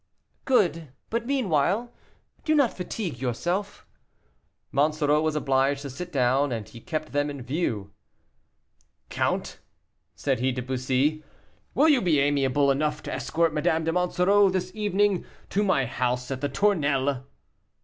[0.45, 1.91] "Good; but meanwhile,
[2.43, 3.85] do not fatigue yourself."
[4.71, 7.91] Monsoreau was obliged to sit down, but he kept them in view.
[9.11, 9.59] "Count,"
[10.15, 11.23] said he to Bussy,
[11.75, 16.31] "will you be amiable enough to escort Madame de Monsoreau this evening to my house
[16.31, 17.19] at the Tournelles?"